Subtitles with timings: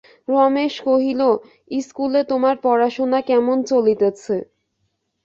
[0.27, 1.21] রমেশ কহিল,
[1.71, 4.35] ইস্কুলে তোমার পড়াশুনা কেমন চলিতেছে?